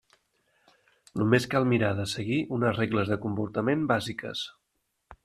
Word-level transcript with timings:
Només 1.21 1.45
cal 1.51 1.67
mirar 1.73 1.91
de 2.01 2.05
seguir 2.13 2.39
unes 2.57 2.75
regles 2.81 3.13
de 3.13 3.19
comportament 3.27 3.85
bàsiques. 3.93 4.43